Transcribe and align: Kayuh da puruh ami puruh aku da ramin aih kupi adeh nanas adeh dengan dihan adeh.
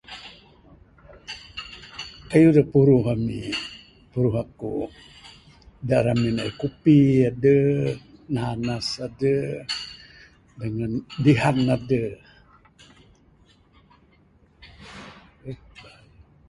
Kayuh 2.29 2.53
da 2.55 2.63
puruh 2.71 3.05
ami 3.13 3.39
puruh 4.11 4.35
aku 4.43 4.73
da 5.87 5.97
ramin 6.05 6.37
aih 6.43 6.55
kupi 6.61 6.97
adeh 7.29 7.67
nanas 8.33 8.87
adeh 9.07 9.43
dengan 10.59 10.91
dihan 11.23 11.57
adeh. 11.75 12.09